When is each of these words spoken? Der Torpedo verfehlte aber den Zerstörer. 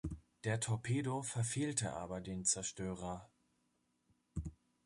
Der 0.45 0.59
Torpedo 0.59 1.21
verfehlte 1.21 1.93
aber 1.93 2.21
den 2.21 2.43
Zerstörer. 2.43 3.29